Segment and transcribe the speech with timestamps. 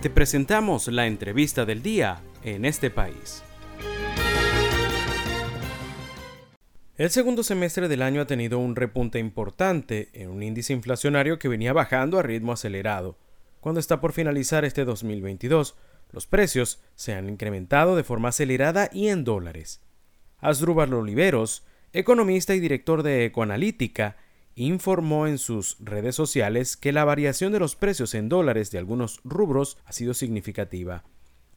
[0.00, 3.42] Te presentamos la entrevista del día en este país.
[6.96, 11.48] El segundo semestre del año ha tenido un repunte importante en un índice inflacionario que
[11.48, 13.18] venía bajando a ritmo acelerado.
[13.58, 15.76] Cuando está por finalizar este 2022,
[16.12, 19.82] los precios se han incrementado de forma acelerada y en dólares.
[20.38, 24.16] Asdrúbal Oliveros, economista y director de Ecoanalítica,
[24.58, 29.20] informó en sus redes sociales que la variación de los precios en dólares de algunos
[29.22, 31.04] rubros ha sido significativa.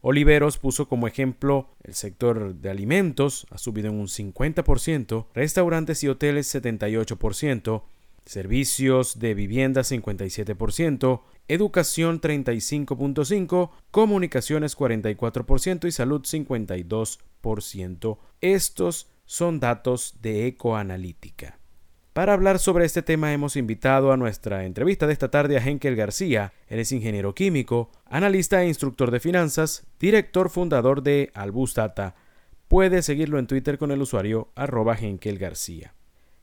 [0.00, 6.08] Oliveros puso como ejemplo el sector de alimentos, ha subido en un 50%, restaurantes y
[6.08, 7.82] hoteles 78%,
[8.24, 18.18] servicios de vivienda 57%, educación 35.5%, comunicaciones 44% y salud 52%.
[18.40, 21.57] Estos son datos de Ecoanalítica.
[22.18, 25.94] Para hablar sobre este tema hemos invitado a nuestra entrevista de esta tarde a Henkel
[25.94, 26.52] García.
[26.66, 32.16] Él es ingeniero químico, analista e instructor de finanzas, director fundador de Albus Data.
[32.66, 35.94] Puede seguirlo en Twitter con el usuario arroba Henkel García.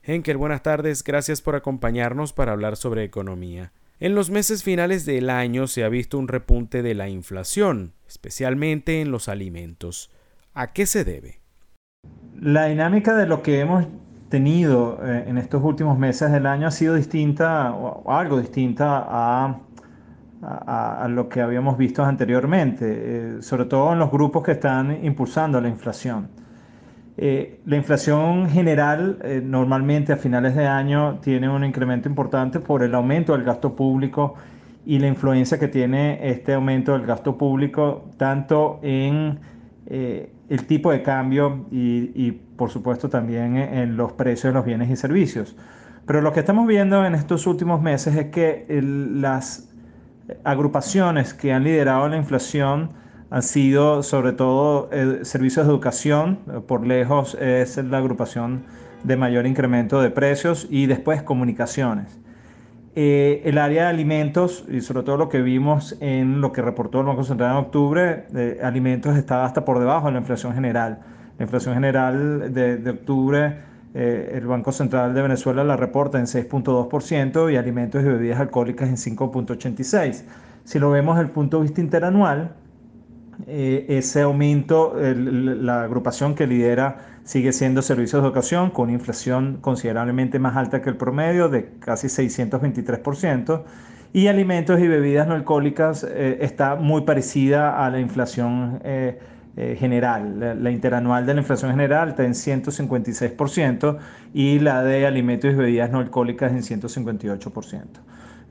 [0.02, 3.73] Henkel, buenas tardes, gracias por acompañarnos para hablar sobre economía.
[3.99, 9.02] En los meses finales del año se ha visto un repunte de la inflación, especialmente
[9.02, 10.09] en los alimentos.
[10.53, 11.42] ¿A qué se debe?
[12.39, 13.86] La dinámica de lo que hemos
[14.29, 19.57] tenido eh, en estos últimos meses del año ha sido distinta o, algo distinta a,
[20.41, 25.61] a, lo que habíamos visto anteriormente, eh, sobre todo en los grupos que están impulsando
[25.61, 26.27] la inflación.
[27.17, 32.93] Eh, la inflación general normalmente a finales de año tiene un incremento importante por el
[32.93, 34.35] aumento del gasto público
[34.85, 39.39] y la influencia que tiene este aumento del gasto público tanto en
[39.88, 44.95] el tipo de cambio y, por supuesto también en los precios de los bienes y
[44.95, 45.55] servicios.
[46.05, 49.69] Pero lo que estamos viendo en estos últimos meses es que las
[50.44, 52.92] agrupaciones que han liderado la inflación
[53.30, 58.64] han sido sobre todo eh, servicios de educación, por lejos es la agrupación
[59.04, 62.20] de mayor incremento de precios y después comunicaciones.
[62.98, 67.02] Eh, el área de alimentos, y sobre todo lo que vimos en lo que reportó
[67.02, 71.00] el Banco Central en octubre, de alimentos estaba hasta por debajo de la inflación general.
[71.38, 73.58] La inflación general de, octubre,
[73.94, 78.88] eh, el Banco Central de Venezuela la reporta en 6.2% y alimentos y bebidas alcohólicas
[78.88, 80.23] en 5.86%.
[80.64, 82.56] Si lo vemos desde el punto de vista interanual,
[83.47, 89.57] eh, ese aumento, la agrupación que lidera sigue siendo servicios de educación con una inflación
[89.61, 93.63] considerablemente más alta que el promedio de casi 623%.
[94.13, 99.19] Y alimentos y bebidas no alcohólicas eh, está muy parecida a la inflación eh,
[99.79, 100.61] general.
[100.61, 103.97] La, interanual de la inflación general está en 156%
[104.33, 107.83] y la de alimentos y bebidas no alcohólicas en 158%.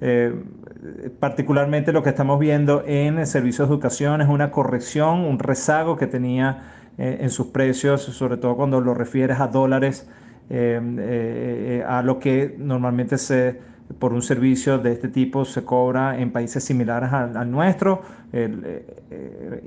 [0.01, 5.97] Eh, particularmente lo que estamos viendo en servicios de educación es una corrección, un rezago
[5.97, 6.65] que tenía
[6.99, 10.09] eh, en sus precios, sobre todo cuando lo refieres a dólares,
[10.51, 16.33] eh, a lo que normalmente se por un servicio de este tipo se cobra en
[16.33, 18.01] países similares al, nuestro.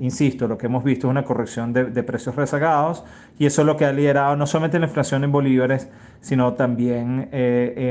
[0.00, 3.04] Insisto, lo que hemos visto es una corrección de, precios rezagados
[3.38, 5.88] y eso es lo que ha liderado no solamente la inflación en bolívares,
[6.20, 7.30] sino también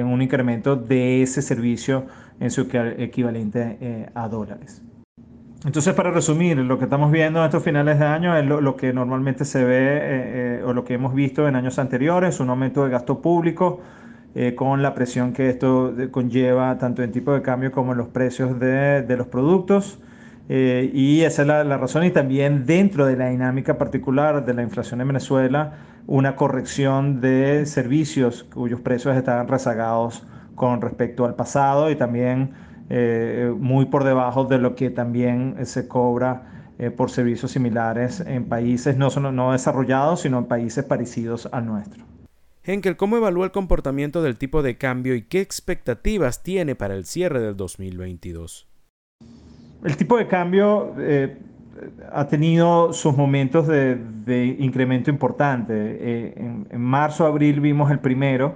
[0.06, 2.06] un incremento de ese servicio
[2.40, 4.82] en su equivalente a dólares.
[5.66, 8.94] Entonces, para resumir, lo que estamos viendo en estos finales de año es lo, que
[8.94, 13.22] normalmente se ve o lo que hemos visto en años anteriores, un aumento de gasto
[13.22, 13.82] público,
[14.40, 18.10] eh, con la presión que esto conlleva tanto en tipo de cambio como en los
[18.10, 20.00] precios de, de los productos.
[20.48, 24.54] Eh, y esa es la, la, razón y también dentro de la dinámica particular de
[24.54, 25.74] la inflación en Venezuela,
[26.06, 32.52] una corrección de servicios cuyos precios estaban rezagados con respecto al pasado y también
[32.90, 36.54] eh, muy por debajo de lo que también se cobra
[36.96, 42.04] por servicios similares en países no, no desarrollados, sino en países parecidos al nuestro.
[42.68, 47.06] Henkel, ¿cómo evalúa el comportamiento del tipo de cambio y qué expectativas tiene para el
[47.06, 48.68] cierre del 2022?
[49.86, 51.38] El tipo de cambio eh,
[52.12, 55.74] ha tenido sus momentos de, incremento importante.
[55.76, 56.34] Eh,
[56.70, 58.56] en, marzo, abril vimos el primero,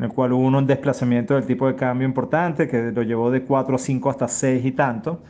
[0.00, 3.42] en el cual hubo un desplazamiento del tipo de cambio importante que lo llevó de
[3.42, 5.20] 4 a 5 hasta 6 y tanto.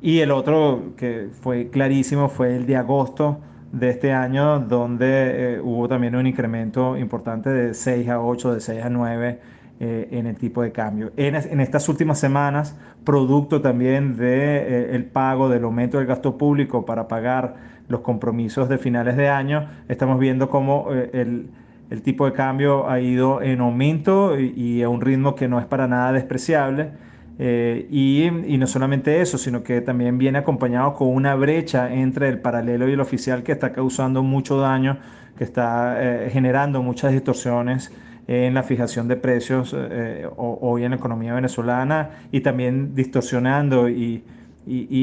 [0.00, 3.40] Y el otro que fue clarísimo fue el de agosto,
[3.72, 8.60] de este año, donde eh, hubo también un incremento importante de 6 a 8, de
[8.60, 9.40] 6 a 9
[9.80, 11.10] eh, en el tipo de cambio.
[11.16, 16.84] En, estas últimas semanas, producto también del de, eh, pago del aumento del gasto público
[16.84, 21.48] para pagar los compromisos de finales de año, estamos viendo cómo el,
[21.92, 25.66] el, tipo de cambio ha ido en aumento y, a un ritmo que no es
[25.66, 26.90] para nada despreciable.
[27.38, 32.38] Eh, y, no solamente eso, sino que también viene acompañado con una brecha entre el
[32.38, 34.98] paralelo y el oficial que está causando mucho daño,
[35.36, 37.90] que está eh, generando muchas distorsiones
[38.28, 44.24] en la fijación de precios eh, hoy en la economía venezolana y también distorsionando y,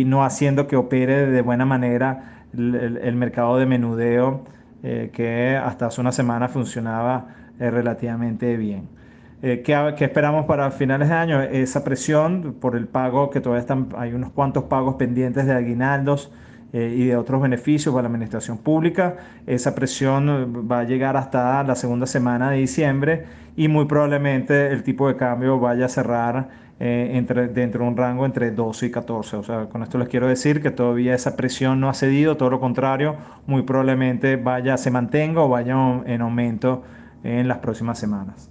[0.05, 4.45] no haciendo que opere de buena manera el, mercado de menudeo
[4.81, 7.27] que hasta hace una semana funcionaba
[7.59, 8.99] relativamente bien.
[9.41, 11.41] Eh, ¿qué, esperamos para finales de año?
[11.41, 16.29] Esa presión por el pago, que todavía están, hay unos cuantos pagos pendientes de aguinaldos
[16.73, 19.15] eh, y de otros beneficios para la administración pública.
[19.47, 23.25] Esa presión va a llegar hasta la segunda semana de diciembre
[23.55, 26.49] y muy probablemente el tipo de cambio vaya a cerrar
[26.79, 29.35] eh, entre, dentro de un rango entre 12 y 14.
[29.35, 32.49] O sea, con esto les quiero decir que todavía esa presión no ha cedido, todo
[32.49, 33.17] lo contrario,
[33.47, 36.83] muy probablemente vaya, se mantenga o vaya en aumento
[37.23, 38.49] en las próximas semanas.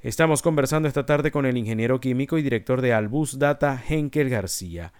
[0.00, 4.92] Estamos conversando esta tarde con el ingeniero químico y director de Albus Data, Henkel García,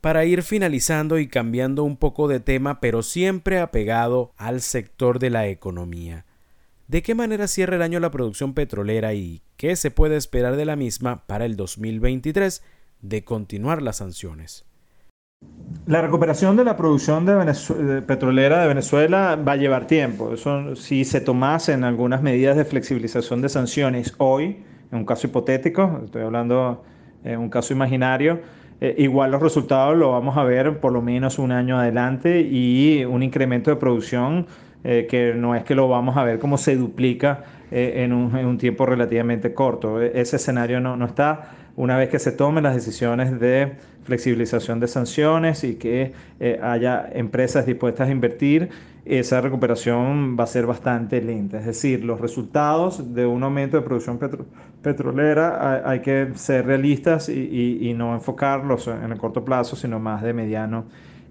[0.00, 5.30] para ir finalizando y cambiando un poco de tema, pero siempre apegado al sector de
[5.30, 6.24] la economía.
[6.90, 10.64] ¿De qué manera cierra el año la producción petrolera y qué se puede esperar de
[10.64, 12.64] la misma para el 2023
[13.00, 14.66] de continuar las sanciones?
[15.86, 20.34] La recuperación de la producción de petrolera de Venezuela va a llevar tiempo.
[20.34, 26.00] Eso, si se tomasen algunas medidas de flexibilización de sanciones hoy, en un caso hipotético,
[26.04, 26.82] estoy hablando
[27.22, 28.40] en un caso imaginario,
[28.80, 33.04] eh, igual los resultados lo vamos a ver por lo menos un año adelante y
[33.04, 34.48] un incremento de producción
[34.84, 38.58] eh, que no es que lo vamos a ver como se duplica eh, en, un,
[38.58, 40.00] tiempo relativamente corto.
[40.00, 43.72] E, ese escenario no, no está una vez que se tomen las decisiones de
[44.04, 48.70] flexibilización de sanciones y que eh, haya empresas dispuestas a invertir,
[49.04, 51.58] esa recuperación va a ser bastante lenta.
[51.58, 54.18] Es decir, los resultados de un aumento de producción
[54.82, 60.32] petrolera hay, que ser realistas y, no enfocarlos en el corto plazo, sino más de
[60.32, 60.84] mediano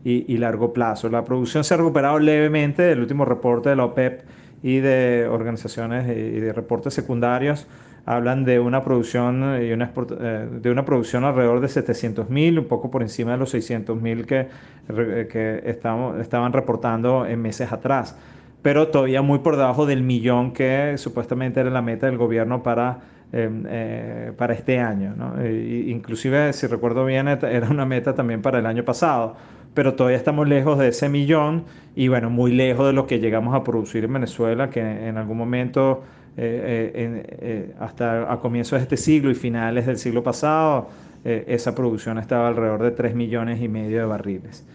[0.03, 1.09] y, y largo plazo.
[1.09, 4.21] La producción se ha recuperado levemente, el último reporte de la OPEP
[4.63, 7.67] y de organizaciones y de reportes secundarios
[8.09, 12.65] hablan de una producción y una eh, de una producción alrededor de 700 mil, un
[12.65, 14.47] poco por encima de los 600 mil que,
[14.87, 18.17] que estaban reportando en meses atrás,
[18.63, 22.99] pero todavía muy por debajo del millón que supuestamente era la meta del gobierno para,
[23.31, 25.13] em, eh, para este año.
[25.45, 29.35] inclusive, si recuerdo bien, era una meta también para el año pasado
[29.73, 33.55] pero todavía estamos lejos de ese millón y bueno, muy lejos de lo que llegamos
[33.55, 36.03] a producir en Venezuela, que en algún momento
[36.37, 40.87] eh, eh, eh, hasta a comienzos de este siglo y finales del siglo pasado,
[41.25, 44.65] esa producción estaba alrededor de 3 millones y medio de barriles.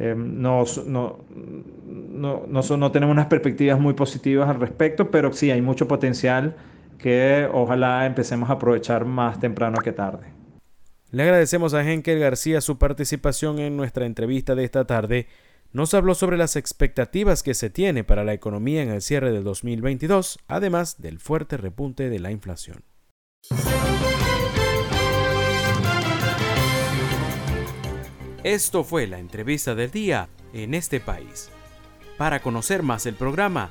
[0.00, 1.18] no, no,
[2.48, 6.56] no, tenemos unas perspectivas muy positivas al respecto, pero sí hay mucho potencial
[6.98, 10.35] que ojalá empecemos a aprovechar más temprano que tarde.
[11.10, 15.28] Le agradecemos a Henkel García su participación en nuestra entrevista de esta tarde
[15.72, 19.44] nos habló sobre las expectativas que se tiene para la economía en el cierre del
[19.44, 22.82] 2022, además del fuerte repunte de la inflación.
[28.42, 31.50] Esto fue la entrevista del día en este país.
[32.16, 33.70] Para conocer más el programa,